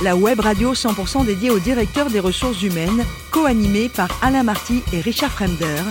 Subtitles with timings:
[0.00, 5.00] La web radio 100% dédiée aux directeurs des ressources humaines, co-animée par Alain Marty et
[5.00, 5.82] Richard Fremder,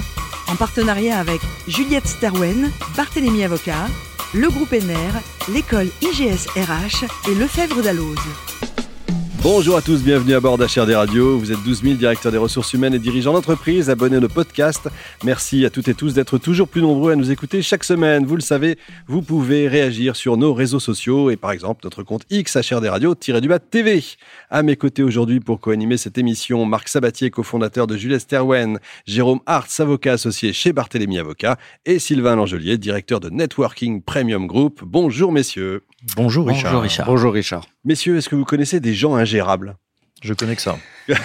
[0.48, 3.88] en partenariat avec Juliette Sterwen, Barthélémy Avocat,
[4.34, 8.18] le groupe NR, l'école IGS RH et Lefebvre d'Alloz.
[9.44, 11.40] Bonjour à tous, bienvenue à bord d'HRD Radio.
[11.40, 14.88] Vous êtes 12 000 directeurs des ressources humaines et dirigeants d'entreprise, abonnés à nos podcasts.
[15.24, 18.24] Merci à toutes et tous d'être toujours plus nombreux à nous écouter chaque semaine.
[18.24, 18.78] Vous le savez,
[19.08, 23.58] vous pouvez réagir sur nos réseaux sociaux et par exemple notre compte X HRD Radio-du-bas
[23.58, 24.04] TV.
[24.52, 28.78] À mes côtés aujourd'hui pour co-animer cette émission, Marc Sabatier, cofondateur de Jules Terwen,
[29.08, 34.82] Jérôme Hartz, avocat associé chez Barthélemy Avocat et Sylvain Langelier, directeur de Networking Premium Group.
[34.86, 35.84] Bonjour messieurs.
[36.16, 36.74] Bonjour Richard.
[36.74, 37.06] Bonjour Richard.
[37.08, 37.66] Bonjour Richard.
[37.84, 39.76] Messieurs, est-ce que vous connaissez des gens ingérables
[40.22, 40.78] Je connais que ça.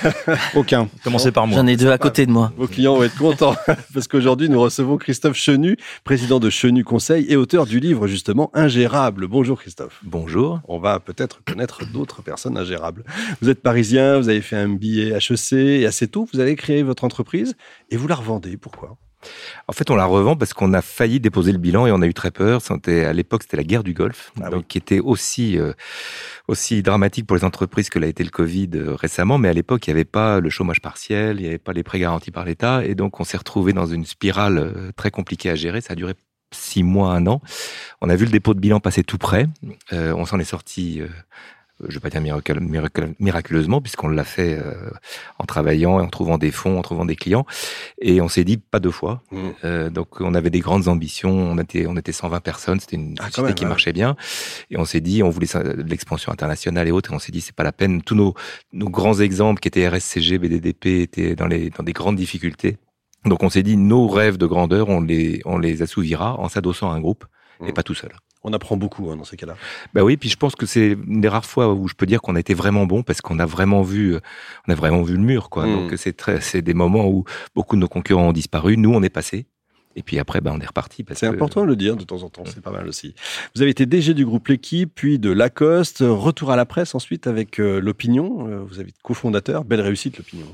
[0.54, 0.88] Aucun.
[1.04, 1.58] Commencez par moi.
[1.58, 2.50] J'en ai deux à côté de moi.
[2.56, 3.54] Vos clients vont être contents
[3.92, 8.50] parce qu'aujourd'hui nous recevons Christophe Chenu, président de Chenu Conseil et auteur du livre justement
[8.54, 9.26] Ingérable.
[9.26, 10.00] Bonjour Christophe.
[10.02, 10.62] Bonjour.
[10.66, 13.04] On va peut-être connaître d'autres personnes ingérables.
[13.42, 16.82] Vous êtes parisien, vous avez fait un billet HEC et assez tôt vous avez créé
[16.82, 17.54] votre entreprise
[17.90, 18.56] et vous la revendez.
[18.56, 18.96] Pourquoi?
[19.68, 22.06] En fait, on la revend parce qu'on a failli déposer le bilan et on a
[22.06, 22.60] eu très peur.
[22.62, 25.72] C'était à l'époque, c'était la guerre du Golfe, Ah donc qui était aussi euh,
[26.48, 29.38] aussi dramatique pour les entreprises que l'a été le Covid euh, récemment.
[29.38, 31.82] Mais à l'époque, il n'y avait pas le chômage partiel, il n'y avait pas les
[31.82, 35.50] prêts garantis par l'État, et donc on s'est retrouvé dans une spirale euh, très compliquée
[35.50, 35.80] à gérer.
[35.80, 36.14] Ça a duré
[36.52, 37.40] six mois, un an.
[38.00, 39.46] On a vu le dépôt de bilan passer tout près.
[39.92, 41.00] Euh, on s'en est sorti.
[41.00, 41.08] Euh,
[41.86, 44.90] je vais pas dire miracule, miracule, miraculeusement, puisqu'on l'a fait euh,
[45.38, 47.44] en travaillant et en trouvant des fonds, en trouvant des clients.
[48.00, 49.22] Et on s'est dit pas deux fois.
[49.30, 49.38] Mmh.
[49.64, 51.30] Euh, donc on avait des grandes ambitions.
[51.30, 52.80] On était, on était 120 personnes.
[52.80, 53.68] C'était une Ah, société même, qui ouais.
[53.68, 54.16] marchait bien.
[54.70, 57.12] Et on s'est dit, on voulait l'expansion internationale et autres.
[57.12, 58.02] Et on s'est dit, c'est pas la peine.
[58.02, 58.34] Tous nos,
[58.72, 62.78] nos grands exemples qui étaient RSCG, BDDP étaient dans les, dans des grandes difficultés.
[63.24, 66.90] Donc on s'est dit, nos rêves de grandeur, on les, on les assouvira en s'adossant
[66.90, 67.24] à un groupe
[67.60, 67.72] et Mmh.
[67.72, 68.12] pas tout seul.
[68.48, 69.56] On apprend beaucoup hein, dans ces cas-là.
[69.92, 72.22] Bah oui, puis je pense que c'est une des rares fois où je peux dire
[72.22, 74.16] qu'on a été vraiment bon parce qu'on a vraiment vu,
[74.68, 75.66] on a vraiment vu le mur, quoi.
[75.66, 75.74] Mm.
[75.74, 77.24] Donc c'est très, c'est des moments où
[77.56, 79.46] beaucoup de nos concurrents ont disparu, nous on est passé,
[79.96, 81.04] et puis après, ben on est reparti.
[81.12, 83.14] C'est que- important de le dire de temps en temps, c'est pas mal aussi.
[83.54, 87.26] Vous avez été DG du groupe L'équipe, puis de Lacoste, retour à la presse ensuite
[87.26, 88.46] avec euh, l'Opinion.
[88.46, 90.46] Euh, vous avez été cofondateur, belle réussite l'Opinion.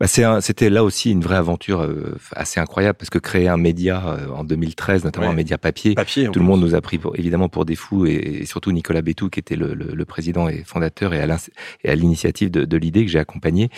[0.00, 4.02] Bah, c'était là aussi une vraie aventure euh, assez incroyable parce que créer un média
[4.06, 5.32] euh, en 2013, notamment Ouais.
[5.32, 5.94] un média papier.
[6.30, 9.02] Tout le monde nous a pris pour, évidemment pour des fous et, et surtout Nicolas
[9.02, 13.04] Bétou qui était le, le- le président et fondateur et à, l'initiative de, de l'idée
[13.04, 13.70] que j'ai accompagné.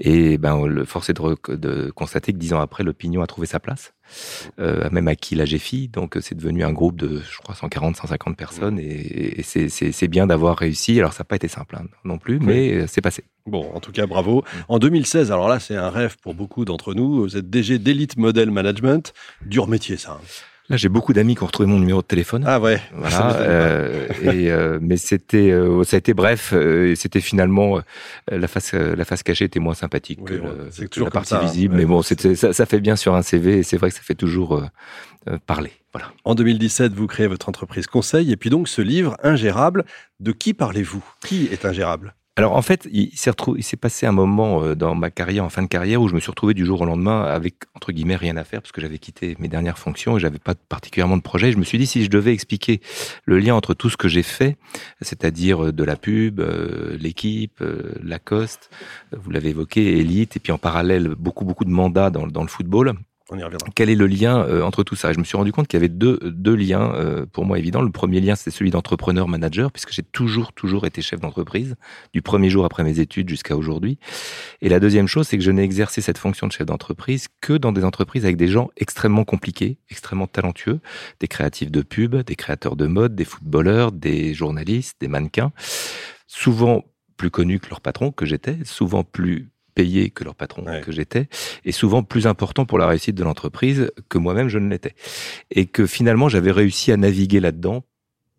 [0.00, 3.60] Et ben le force est de, constater que dix ans après l'opinion a trouvé sa
[3.60, 3.92] place,
[4.58, 5.88] euh, a même acquis la GFI.
[5.88, 10.26] Donc c'est devenu un groupe de je crois 140 150 personnes et, et c'est- bien
[10.26, 10.98] d'avoir réussi.
[10.98, 13.24] Alors ça n'a pas été simple hein, non plus, mais euh, c'est passé.
[13.48, 14.44] Bon, en tout cas, bravo.
[14.68, 17.22] En 2016, alors là, c'est un rêve pour beaucoup d'entre nous.
[17.22, 19.12] Vous êtes DG d'Elite Model Management.
[19.44, 20.12] Dur métier, ça.
[20.12, 20.24] hein.
[20.70, 22.44] Là j'ai beaucoup d'amis qui ont retrouvé mon numéro de téléphone.
[22.46, 22.78] Ah ouais.
[22.92, 27.80] Voilà, euh, et euh, mais c'était, euh, ça a été bref, et c'était finalement
[28.30, 31.10] la face, la face cachée était moins sympathique Oui, que, bon, le- que toujours la
[31.10, 31.46] partie ça, hein.
[31.46, 31.74] visible.
[31.74, 34.02] Mais bon, c'était, ça, ça fait bien sur un CV, et c'est vrai que ça
[34.02, 34.62] fait toujours
[35.46, 35.72] parler.
[35.94, 36.08] Voilà.
[36.24, 39.86] En 2017, vous créez votre entreprise conseil et puis donc ce livre, Ingérable.
[40.20, 41.02] De qui parlez-vous?
[41.26, 42.14] Qui est ingérable?
[42.38, 45.66] Alors en fait, il, s'est passé un moment euh, dans ma carrière, en fin de
[45.66, 48.44] carrière, où je me suis retrouvé du jour au lendemain avec entre guillemets rien à
[48.44, 51.50] faire parce que j'avais quitté mes dernières fonctions et j'avais pas particulièrement de projet.
[51.50, 52.80] Je me suis dit si je devais expliquer
[53.24, 54.56] le lien entre tout ce que j'ai fait,
[55.00, 58.70] c'est-à-dire euh, de la pub, euh, l'équipe, euh, Lacoste,
[59.10, 62.94] vous l'avez évoqué, Elite, et puis en parallèle beaucoup beaucoup de mandats dans le football.
[63.30, 63.68] On y reviendra.
[63.74, 65.12] Quel est le lien euh, entre tout ça?
[65.12, 67.82] Je me suis rendu compte qu'il y avait deux, deux liens euh, pour moi évidents.
[67.82, 71.76] Le premier lien, c'est celui d'entrepreneur-manager, puisque j'ai toujours, toujours été chef d'entreprise,
[72.14, 73.98] du premier jour après mes études jusqu'à aujourd'hui.
[74.62, 77.52] Et la deuxième chose, c'est que je n'ai exercé cette fonction de chef d'entreprise que
[77.52, 80.80] dans des entreprises avec des gens extrêmement compliqués, extrêmement talentueux,
[81.20, 85.52] des créatifs de pub, des créateurs de mode, des footballeurs, des journalistes, des mannequins,
[86.26, 86.84] souvent
[87.18, 90.80] plus connus que leur patron que j'étais, souvent plus payés que leur patron Ouais.
[90.84, 91.28] que j'étais,
[91.64, 94.94] et souvent plus important pour la réussite de l'entreprise que moi-même je ne l'étais.
[95.50, 97.84] Et que finalement j'avais réussi à naviguer là-dedans,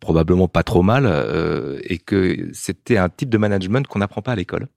[0.01, 4.34] probablement pas trop mal, euh, et que c'était un type de management qu'on n'apprend pas
[4.34, 4.67] à l'école.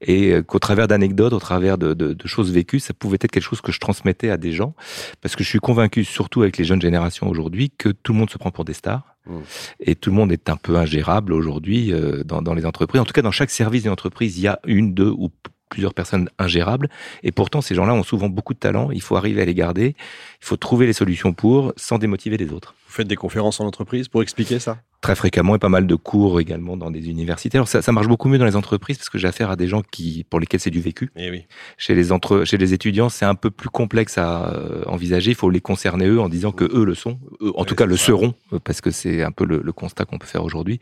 [0.00, 3.30] Et euh, qu'au travers d'anecdotes, au travers de, de- de choses vécues, ça pouvait être
[3.30, 4.74] quelque chose que je transmettais à des gens,
[5.20, 8.30] parce que je suis convaincu, surtout avec les jeunes générations aujourd'hui, que tout le monde
[8.30, 9.04] se prend pour des stars.
[9.26, 9.36] Mm.
[9.80, 13.00] Et tout le monde est un peu ingérable aujourd'hui euh, dans, dans les entreprises.
[13.00, 15.30] En tout cas, dans chaque service d'une entreprise, il y a une, deux ou
[15.68, 16.88] plusieurs personnes ingérables.
[17.22, 18.90] Et pourtant, ces gens-là ont souvent beaucoup de talent.
[18.90, 19.94] Il faut arriver à les garder.
[20.40, 22.74] Il faut trouver les solutions pour, sans démotiver les autres.
[22.86, 24.78] Vous faites des conférences en entreprise pour expliquer ça?
[25.08, 27.56] Très fréquemment et pas mal de cours également dans des universités.
[27.56, 29.66] Alors ça, ça marche beaucoup mieux dans les entreprises parce que j'ai affaire à des
[29.66, 31.10] gens qui, pour lesquels c'est du vécu.
[31.16, 31.46] Et eh oui.
[31.78, 35.30] Chez les entre, chez les étudiants, c'est un peu plus complexe à euh, envisager.
[35.30, 37.96] Il faut les concerner eux en disant que eux le sont, en tout cas le
[37.96, 40.78] seront, euh, parce que c'est un peu le, le constat qu'on peut faire aujourd'hui,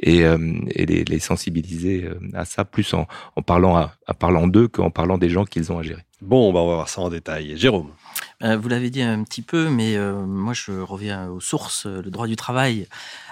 [0.00, 0.38] et, euh,
[0.70, 3.06] et les, les, sensibiliser à ça plus en,
[3.36, 6.02] en parlant à, à parlant d'eux qu'en parlant des gens qu'ils ont à gérer.
[6.22, 7.56] Bon, bah on va voir ça en détail.
[7.56, 7.88] Jérôme.
[8.44, 11.86] Euh, vous l'avez dit un petit peu, mais euh, moi je reviens aux sources.
[11.86, 12.86] Le droit du travail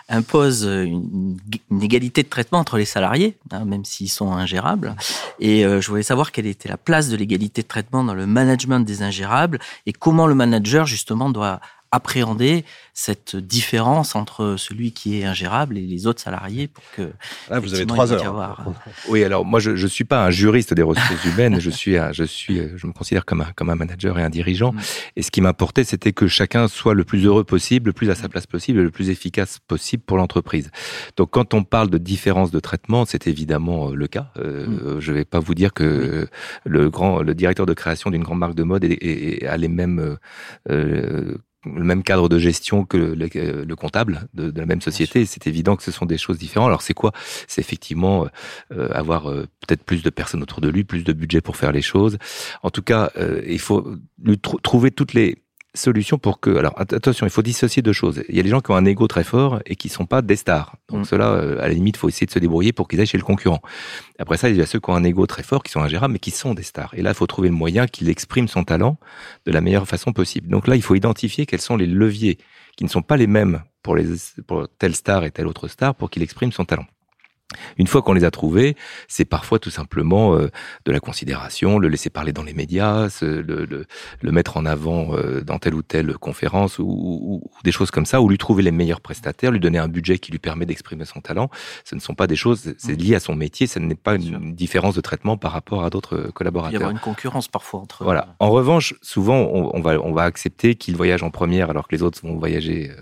[0.08, 1.38] impose une,
[1.80, 4.96] égalité de traitement entre les salariés, hein, même s'ils sont ingérables.
[5.38, 8.26] Et euh, je voulais savoir quelle était la place de l'égalité de traitement dans le
[8.26, 11.60] management des ingérables et comment le manager justement doit
[11.92, 12.64] appréhender
[12.94, 17.12] cette différence entre celui qui est ingérable et les autres salariés pour que.
[17.50, 18.26] Ah, vous avez trois heures.
[18.26, 18.64] Avoir...
[19.08, 22.24] Oui, alors moi je ne suis pas un juriste des ressources humaines, je suis, je
[22.24, 24.72] suis, je me considère comme un comme un manager et un dirigeant.
[24.72, 24.80] Mm.
[25.16, 28.14] Et ce qui m'importait, c'était que chacun soit le plus heureux possible, le plus à
[28.14, 30.70] sa place possible, le plus efficace possible pour l'entreprise.
[31.16, 34.30] Donc quand on parle de différence de traitement, c'est évidemment euh, le cas.
[34.38, 35.00] Euh, mm.
[35.00, 36.28] Je ne vais pas vous dire que
[36.64, 40.16] le grand, le directeur de création d'une grande marque de mode est, a les mêmes
[40.70, 45.26] euh, le même cadre de gestion que le, le comptable de, de, la même société.
[45.26, 46.68] C'est évident que ce sont des choses différentes.
[46.68, 47.12] Alors c'est quoi?
[47.48, 48.26] C'est effectivement
[48.72, 51.72] euh, avoir euh, peut-être plus de personnes autour de lui, plus de budget pour faire
[51.72, 52.18] les choses.
[52.62, 55.42] En tout cas, euh, il faut lui trouver toutes les
[55.74, 56.56] solution pour que.
[56.56, 58.22] Alors attention, il faut dissocier deux choses.
[58.28, 60.22] Il y a des gens qui ont un ego très fort et qui sont pas
[60.22, 60.76] des stars.
[60.88, 61.04] Donc mm.
[61.04, 63.18] cela, euh, à la limite, il faut essayer de se débrouiller pour qu'ils aillent chez
[63.18, 63.60] le concurrent.
[64.18, 66.12] Après ça, il y a ceux qui ont un ego très fort, qui sont ingérables,
[66.12, 66.92] mais qui sont des stars.
[66.94, 68.98] Et là, il faut trouver le moyen qu'il exprime son talent
[69.46, 70.48] de la meilleure façon possible.
[70.48, 72.38] Donc là, il faut identifier quels sont les leviers
[72.76, 74.06] qui ne sont pas les mêmes pour, les,
[74.46, 76.86] pour telle star et telle autre star pour qu'il exprime son talent.
[77.78, 78.76] Une fois qu'on les a trouvés,
[79.08, 80.50] c'est parfois tout simplement euh,
[80.84, 83.86] de la considération, le laisser parler dans les médias, le, le,
[84.20, 88.06] le, mettre en avant euh, dans telle ou telle conférence ou, ou, des choses comme
[88.06, 91.04] ça, ou lui trouver les meilleurs prestataires, lui donner un budget qui lui permet d'exprimer
[91.04, 91.50] son talent.
[91.84, 93.02] Ce ne sont pas des choses, c'est mmh.
[93.02, 96.30] lié à son métier, ce n'est pas une différence de traitement par rapport à d'autres
[96.32, 96.72] collaborateurs.
[96.72, 98.04] Il y avoir une concurrence parfois entre.
[98.04, 98.28] Voilà.
[98.28, 101.88] Euh, en revanche, souvent, on, on va, on va accepter qu'il voyage en première alors
[101.88, 102.92] que les autres vont voyager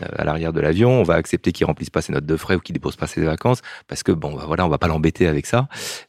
[0.00, 0.90] à l'arrière de l'avion.
[1.00, 3.24] On va accepter qu'il remplisse pas ses notes de frais ou qu'il dépose pas ses
[3.24, 5.68] vacances parce que bon, bah, voilà, on va pas l'embêter avec ça.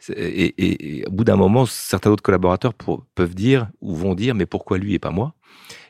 [0.09, 4.77] Et, au bout d'un moment, certains autres collaborateurs peuvent dire ou vont dire, mais pourquoi
[4.77, 5.33] lui et pas moi?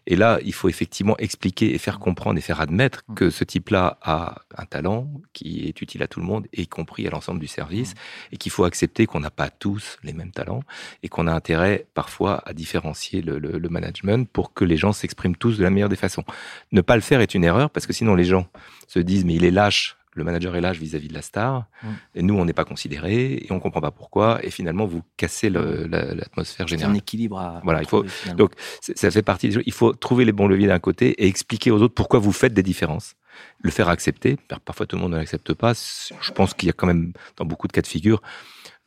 [0.08, 3.14] Et là, il faut effectivement expliquer et faire comprendre et faire admettre mmh.
[3.14, 7.08] que ce type-là a un talent qui est utile à tout le monde, y compris
[7.08, 8.34] à l'ensemble du service, mmh.
[8.34, 10.64] et qu'il faut accepter qu'on n'a pas tous les mêmes talents
[11.04, 15.36] et qu'on a intérêt parfois à différencier le, le, management pour que les gens s'expriment
[15.36, 16.24] tous de la meilleure des façons.
[16.72, 18.48] Ne pas le faire est une erreur parce que sinon les gens
[18.88, 21.88] se disent mais il est lâche le manager est lâche vis-à-vis de la star, mm.
[22.16, 25.50] et nous, on n'est pas considéré, et on comprend pas pourquoi, et finalement, vous cassez
[25.50, 26.92] l'atmosphère générale.
[26.92, 28.06] C'est un équilibre à Voilà, il faut,
[28.38, 28.52] donc,
[28.82, 31.96] ça fait partie Il faut trouver les bons leviers d'un côté et expliquer aux autres
[31.96, 33.16] pourquoi vous faites des différences.
[33.62, 35.74] Le faire accepter, parfois tout le monde ne l'accepte pas.
[35.74, 38.22] Je pense qu'il y a quand même, dans beaucoup de cas de figure,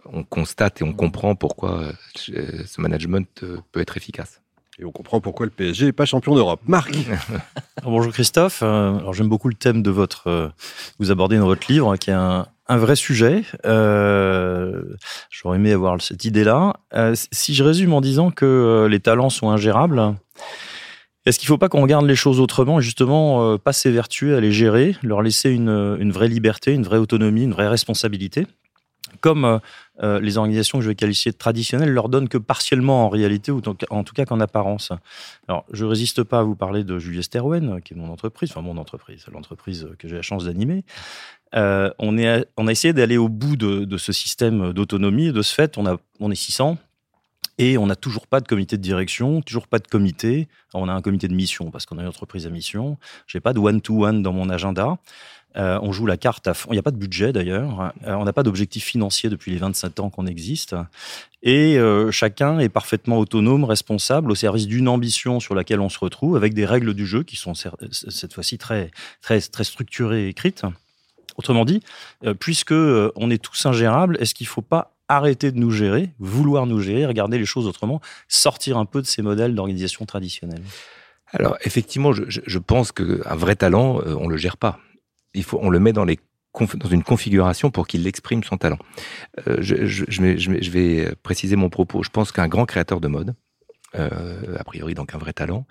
[0.05, 4.43] on constate et on comprend pourquoi euh, ce management euh, peut être efficace.
[4.79, 6.61] Et on comprend pourquoi le PSG n'est pas champion d'Europe.
[6.67, 6.97] Marc
[7.85, 8.61] Bonjour Christophe.
[8.63, 10.49] Euh, alors j'aime beaucoup le thème de votre, euh,
[10.99, 13.43] vous abordez dans votre livre, qui est un, vrai sujet.
[13.67, 14.83] Euh,
[15.31, 16.73] J'aurais aimé avoir cette idée-là.
[16.95, 20.15] Euh, si je résume en disant que les talents sont ingérables,
[21.27, 24.41] est-ce qu'il ne faut pas qu'on regarde les choses autrement et justement pas s'évertuer à
[24.41, 28.47] les gérer, leur laisser une, une vraie liberté, une vraie autonomie, une vraie responsabilité?
[29.23, 29.59] Comme euh,
[30.03, 33.51] euh, les organisations que je vais qualifier de traditionnelles leur donnent que partiellement en réalité,
[33.51, 34.93] ou en tout cas qu'en apparence.
[35.49, 38.61] Alors, je résiste pas à vous parler de Julius Sterwen, qui est mon entreprise, enfin
[38.61, 40.85] mon entreprise, l'entreprise que j'ai la chance d'animer.
[41.55, 42.17] Euh, on,
[42.57, 45.97] on a essayé d'aller au bout de, ce système d'autonomie, de ce fait, on, a,
[46.21, 46.77] on est 600,
[47.59, 50.49] et on n'a toujours pas de comité de direction, toujours pas de comité.
[50.75, 52.99] on a un comité de mission parce qu'on a une entreprise à mission.
[53.27, 54.99] J'ai pas de one-to-one dans mon agenda.
[55.57, 56.71] Euh, on joue la carte à fond.
[56.71, 57.93] Il n'y a pas de budget d'ailleurs.
[58.07, 60.75] Euh, on n'a pas d'objectif financier depuis les 27 ans qu'on existe.
[61.43, 65.99] Et euh, chacun est parfaitement autonome, responsable, au service d'une ambition sur laquelle on se
[65.99, 68.91] retrouve, avec des règles du jeu qui sont cette fois-ci très,
[69.21, 70.63] très, très structurées et écrites.
[71.37, 71.83] Autrement dit,
[72.41, 76.67] puisque on est tous ingérables, est-ce qu'il ne faut pas arrêter de nous gérer, vouloir
[76.67, 80.63] nous gérer, regarder les choses autrement, sortir un peu de ces modèles d'organisation traditionnelle
[81.35, 84.79] alors effectivement, je, je pense qu'un vrai talent, on le gère pas
[85.35, 88.79] il faut, on le met dans une configuration pour qu'il exprime son talent.
[89.49, 92.03] Euh, je, vais, préciser mon propos.
[92.03, 93.35] Je pense qu'un grand créateur de mode,
[93.95, 95.67] euh, a priori donc un vrai talent.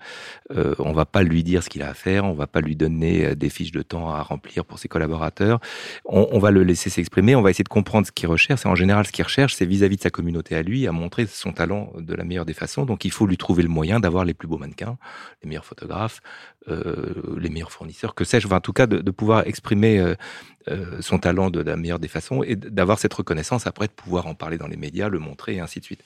[0.54, 2.76] Euh, on va pas lui dire ce qu'il a à faire, on va pas lui
[2.76, 5.60] donner euh, des fiches de temps à remplir pour ses collaborateurs.
[6.04, 8.64] On, va le laisser s'exprimer, on va essayer de comprendre ce qu'il recherche.
[8.64, 11.26] Et en général, ce qu'il recherche, c'est vis-à-vis de sa communauté à lui, à montrer
[11.26, 12.84] son talent de la meilleure des façons.
[12.84, 14.98] Donc il faut lui trouver le moyen d'avoir les plus beaux mannequins,
[15.42, 16.20] les meilleurs photographes,
[16.68, 18.46] euh, les meilleurs fournisseurs, que sais-je.
[18.46, 20.14] Enfin, en tout cas, de, de pouvoir exprimer
[21.00, 24.34] son talent de la meilleure des façons et d'avoir cette reconnaissance après de pouvoir en
[24.36, 26.04] parler dans les médias, le montrer et ainsi de suite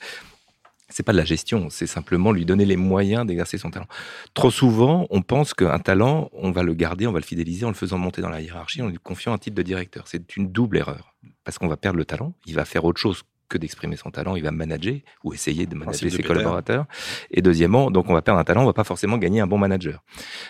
[0.89, 3.87] c'est pas de la gestion, c'est simplement lui donner les moyens d'exercer son talent.
[4.33, 7.69] Trop souvent, on pense qu'un talent, on va le garder, on va le fidéliser en
[7.69, 10.07] le faisant monter dans la hiérarchie, en lui confiant un titre de directeur.
[10.07, 11.13] C'est une double erreur.
[11.43, 14.35] Parce qu'on va perdre le talent, il va faire autre chose que d'exprimer son talent,
[14.35, 16.85] il va manager ou essayer de manager ses collaborateurs.
[17.31, 19.57] Et deuxièmement, donc on va perdre un talent, on va pas forcément gagner un bon
[19.57, 20.03] manager.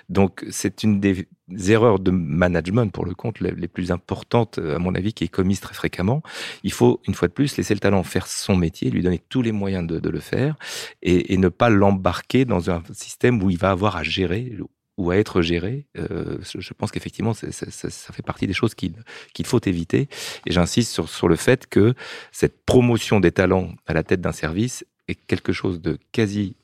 [0.09, 1.27] Donc c'est une des
[1.67, 5.59] erreurs de management pour le compte les plus importantes à mon avis qui est commise
[5.59, 6.21] très fréquemment.
[6.63, 9.41] Il faut une fois de plus laisser le talent faire son métier, lui donner tous
[9.41, 10.55] les moyens de, de le faire
[11.01, 14.57] et, et ne pas l'embarquer dans un système où il va avoir à gérer
[14.97, 18.93] ou à être géré, euh, je pense qu'effectivement, ça, ça, fait partie des choses qu'il
[19.33, 20.09] qu'il faut éviter.
[20.45, 21.93] Et j'insiste sur, sur le fait que
[22.31, 26.55] cette promotion des talents à la tête d'un service est quelque chose de quasi,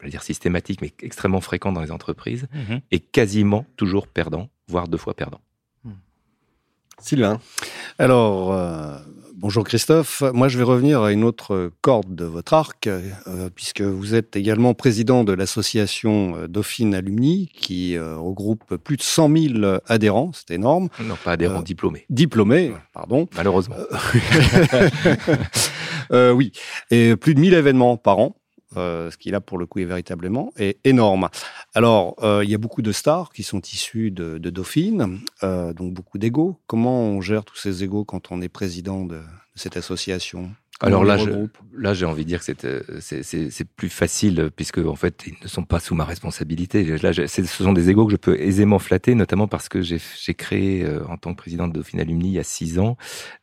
[0.00, 2.76] je vais dire systématique, mais extrêmement fréquent dans les entreprises, mmh.
[2.90, 5.40] et quasiment toujours perdant, voire deux fois perdant.
[7.00, 7.40] Sylvain.
[7.98, 8.98] Alors, euh,
[9.40, 10.22] bonjour Christophe.
[10.34, 14.36] Moi, je vais revenir à une autre corde de votre arc, euh, puisque vous êtes
[14.36, 20.30] également président de l'association euh, Dauphine Alumni, qui euh, regroupe plus de 100 000 adhérents.
[20.34, 20.88] C'est énorme.
[21.02, 22.04] Non, pas adhérents, diplômés.
[22.10, 23.28] Diplômés, pardon.
[23.34, 23.76] Malheureusement.
[26.34, 26.52] oui.
[26.90, 28.36] Et plus de 1000 événements par an.
[28.76, 31.28] Euh, ce qui là pour le coup est véritablement est énorme.
[31.74, 35.92] Alors euh, il y a beaucoup de stars qui sont issus de, Dauphine, euh, donc
[35.92, 36.56] beaucoup d'égos.
[36.68, 39.22] Comment on gère tous ces égos quand on est président de, de
[39.56, 40.50] cette association?
[40.82, 41.30] Alors là, je,
[41.76, 45.48] là, j'ai envie de dire que euh, c'est plus facile puisque en fait, ils ne
[45.48, 46.84] sont pas sous ma responsabilité.
[46.98, 50.84] Là, ce sont des égaux que je peux aisément flatter, notamment parce que j'ai créé
[50.84, 52.96] euh, en tant que président de Dauphine Alumni il y a six ans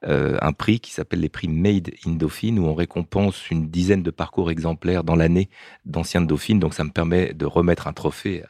[0.05, 4.03] euh, un prix qui s'appelle les prix Made in Dauphine où on récompense une dizaine
[4.03, 5.49] de parcours exemplaires dans l'année
[5.85, 6.59] d'anciens de Dauphine.
[6.59, 8.43] Donc, ça me permet de remettre un trophée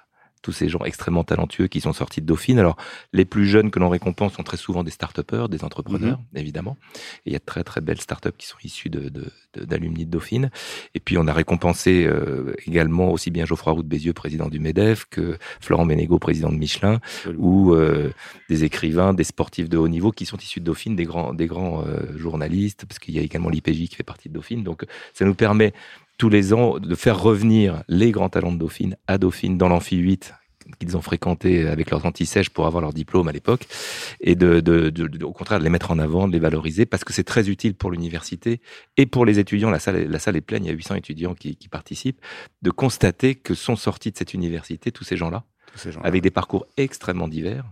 [0.48, 2.58] tous ces gens extrêmement talentueux qui sont sortis de Dauphine.
[2.58, 2.78] Alors,
[3.12, 6.38] les plus jeunes que l'on récompense sont très souvent des start-upers, des entrepreneurs, mmh.
[6.38, 6.78] évidemment.
[7.26, 9.26] Et il y a de très, très belles start-up qui sont issues de, de,
[9.56, 10.50] de, d'alumni de Dauphine.
[10.96, 14.62] Et puis, on a récompensé euh, également aussi bien Geoffroy Roux de Bézieux, président du
[14.62, 17.02] MEDEF, que Florent Ménégo, président de Michelin,
[17.38, 18.14] ou euh,
[18.48, 21.48] des écrivains, des sportifs de haut niveau qui sont issus de Dauphine, des grands, des
[21.48, 24.64] grands euh, journalistes, parce qu'il y a également l'IPJ qui fait partie de Dauphine.
[24.64, 25.74] Donc, ça nous permet
[26.18, 29.98] tous les ans de faire revenir les grands talents de Dauphine à Dauphine dans l'amphi
[29.98, 30.34] 8
[30.80, 33.66] qu'ils ont fréquenté avec leurs antisèches pour avoir leur diplôme à l'époque,
[34.20, 37.04] et de, de, de, au contraire de les mettre en avant, de les valoriser, parce
[37.04, 38.62] que c'est très utile pour l'université
[38.98, 39.70] et pour les étudiants.
[39.70, 42.20] La salle, la salle est pleine, il y a 800 étudiants qui, qui participent,
[42.62, 45.46] de constater que sont sortis de cette université tous ces gens-là,
[45.86, 47.64] gens avec des parcours extrêmement divers,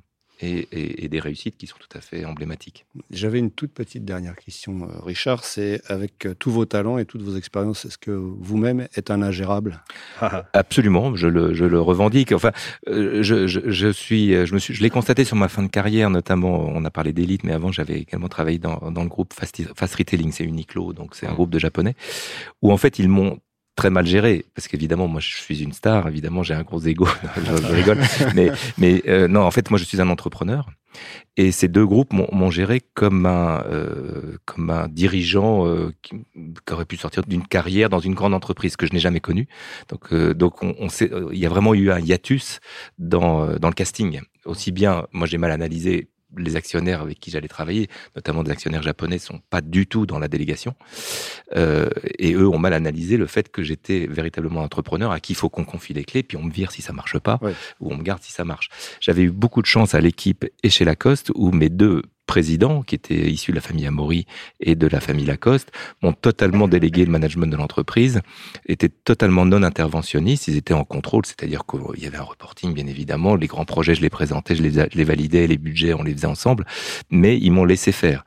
[0.41, 2.85] et, et, et, des réussites qui sont tout à fait emblématiques.
[3.11, 5.43] J'avais une toute petite dernière question, euh, Richard.
[5.43, 9.21] C'est avec euh, tous vos talents et toutes vos expériences, est-ce que vous-même êtes un
[9.21, 9.83] ingérable?
[10.53, 12.31] Absolument, je le, je le revendique.
[12.31, 12.51] Enfin,
[12.87, 15.69] euh, je, je, je, suis, je me suis, je l'ai constaté sur ma fin de
[15.69, 16.59] carrière, notamment.
[16.67, 19.95] On a parlé d'élite, mais avant, j'avais également travaillé dans, dans le groupe Fast, Fast
[19.95, 21.95] Retailing, c'est Uniqlo, donc c'est un groupe de japonais,
[22.61, 23.39] où en fait ils m'ont
[23.75, 27.07] très mal géré parce qu'évidemment moi je suis une star évidemment j'ai un gros ego.
[27.35, 27.99] Je, rigole.
[28.33, 30.69] Mais mais euh, non en fait moi je suis un entrepreneur.
[31.35, 36.15] Et ces deux groupes m'ont géré comme un euh, comme un dirigeant euh, qui,
[36.71, 39.47] aurait pu sortir d'une carrière dans une grande entreprise que je n'ai jamais connue.
[39.89, 42.59] Donc donc on, on sait il y a vraiment eu un hiatus
[42.97, 44.21] dans dans le casting.
[44.45, 48.83] Aussi bien moi j'ai mal analysé les actionnaires avec qui j'allais travailler, notamment des actionnaires
[48.83, 50.75] japonais, sont pas du tout dans la délégation.
[51.55, 51.89] Euh,
[52.19, 55.49] et eux ont mal analysé le fait que j'étais véritablement entrepreneur à qui il faut
[55.49, 57.53] qu'on confie les clés, puis on me vire si ça marche pas, ouais.
[57.81, 58.69] ou on me garde si ça marche.
[59.01, 62.95] J'avais eu beaucoup de chance à l'équipe et chez Lacoste, où mes deux présidents, qui
[62.95, 64.25] étaient issus de la famille Amaury
[64.59, 68.21] et de la famille Lacoste, m'ont totalement délégué le management de l'entreprise,
[68.67, 72.87] étaient totalement non interventionnistes, ils étaient en contrôle, c'est-à-dire qu'il y avait un reporting, bien
[72.87, 76.13] évidemment, les grands projets, je les présentais, je les, les validais, les budgets, on les
[76.13, 76.65] faisait ensemble,
[77.09, 78.25] mais ils m'ont laissé faire.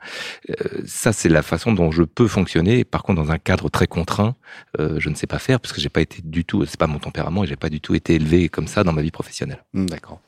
[0.49, 2.83] Euh, ça, c'est la façon dont je peux fonctionner.
[2.83, 4.35] Par contre, dans un cadre très contraint,
[4.79, 6.87] euh, je ne sais pas faire, parce que j'ai pas été du tout, c'est pas
[6.87, 9.63] mon tempérament, et j'ai pas du tout été élevé comme ça dans ma vie professionnelle.
[9.73, 10.19] D'accord.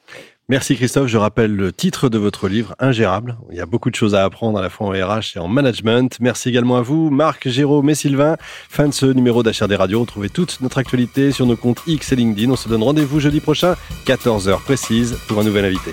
[0.49, 1.07] Merci Christophe.
[1.07, 3.37] Je rappelle le titre de votre livre, Ingérable.
[3.51, 5.47] Il y a beaucoup de choses à apprendre à la fois en RH et en
[5.47, 6.17] management.
[6.19, 8.35] Merci également à vous, Marc, Jérôme et Sylvain.
[8.69, 10.01] Fin de ce numéro d'HRD Radio.
[10.01, 12.51] Retrouvez toute notre actualité sur nos comptes X et LinkedIn.
[12.51, 15.91] On se donne rendez-vous jeudi prochain, 14h précise, pour un nouvel invité.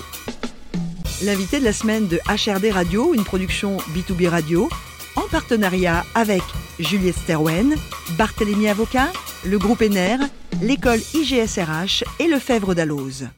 [1.23, 4.69] L'invité de la semaine de HRD Radio, une production B2B Radio,
[5.17, 6.43] en partenariat avec
[6.78, 7.75] Juliette Sterwen,
[8.17, 9.09] Barthélémy Avocat
[9.45, 10.17] le groupe ENER,
[10.62, 13.28] l'école IGSRH et le Fèvre d'Alloz.